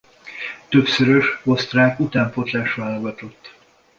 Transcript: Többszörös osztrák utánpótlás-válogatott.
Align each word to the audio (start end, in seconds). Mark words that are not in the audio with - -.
Többszörös 0.69 1.41
osztrák 1.43 1.99
utánpótlás-válogatott. 1.99 3.53